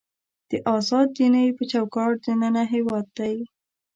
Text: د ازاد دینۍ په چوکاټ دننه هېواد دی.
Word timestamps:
د 0.49 0.51
ازاد 0.75 1.07
دینۍ 1.17 1.47
په 1.57 1.63
چوکاټ 1.71 2.15
دننه 2.25 2.63
هېواد 2.73 3.07
دی. 3.17 3.35